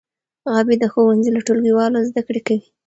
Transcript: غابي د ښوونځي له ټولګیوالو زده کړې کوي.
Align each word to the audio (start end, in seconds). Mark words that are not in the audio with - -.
غابي 0.51 0.75
د 0.79 0.83
ښوونځي 0.91 1.29
له 1.33 1.41
ټولګیوالو 1.47 2.07
زده 2.09 2.21
کړې 2.27 2.41
کوي. 2.47 2.67